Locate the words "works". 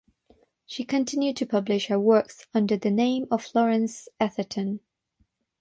1.99-2.47